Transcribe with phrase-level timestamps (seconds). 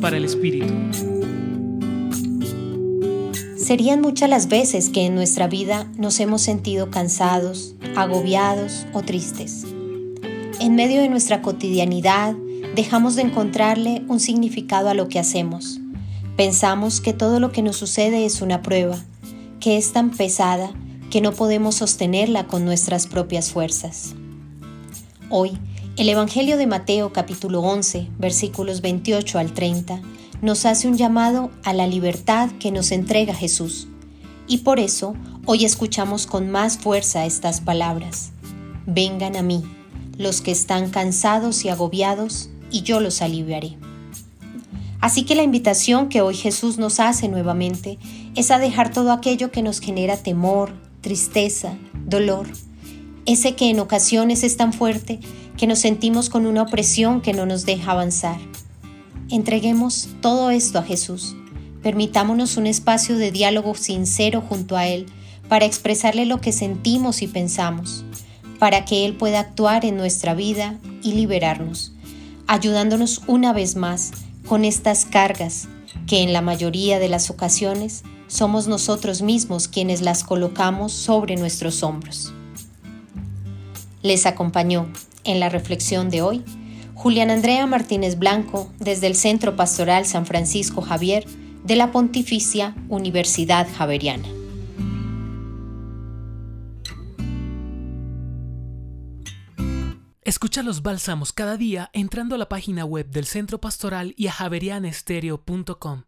[0.00, 0.72] Para el Espíritu.
[3.56, 9.64] Serían muchas las veces que en nuestra vida nos hemos sentido cansados, agobiados o tristes.
[10.58, 12.34] En medio de nuestra cotidianidad,
[12.74, 15.80] dejamos de encontrarle un significado a lo que hacemos.
[16.36, 18.98] Pensamos que todo lo que nos sucede es una prueba,
[19.60, 20.72] que es tan pesada
[21.10, 24.14] que no podemos sostenerla con nuestras propias fuerzas.
[25.28, 25.58] Hoy,
[25.98, 30.00] el Evangelio de Mateo capítulo 11, versículos 28 al 30,
[30.40, 33.88] nos hace un llamado a la libertad que nos entrega Jesús.
[34.48, 38.30] Y por eso hoy escuchamos con más fuerza estas palabras.
[38.86, 39.62] Vengan a mí,
[40.16, 43.76] los que están cansados y agobiados, y yo los aliviaré.
[45.00, 47.98] Así que la invitación que hoy Jesús nos hace nuevamente
[48.34, 51.74] es a dejar todo aquello que nos genera temor, tristeza,
[52.06, 52.48] dolor,
[53.26, 55.20] ese que en ocasiones es tan fuerte
[55.56, 58.38] que nos sentimos con una opresión que no nos deja avanzar.
[59.30, 61.36] Entreguemos todo esto a Jesús.
[61.82, 65.06] Permitámonos un espacio de diálogo sincero junto a Él
[65.48, 68.04] para expresarle lo que sentimos y pensamos,
[68.58, 71.92] para que Él pueda actuar en nuestra vida y liberarnos,
[72.46, 74.12] ayudándonos una vez más
[74.46, 75.68] con estas cargas
[76.06, 81.82] que en la mayoría de las ocasiones somos nosotros mismos quienes las colocamos sobre nuestros
[81.82, 82.32] hombros.
[84.02, 84.88] Les acompañó
[85.24, 86.44] en la reflexión de hoy
[86.94, 91.26] Julián Andrea Martínez Blanco desde el Centro Pastoral San Francisco Javier
[91.64, 94.28] de la Pontificia Universidad Javeriana.
[100.24, 104.32] Escucha los bálsamos cada día entrando a la página web del Centro Pastoral y a
[104.32, 106.04] javerianestereo.com.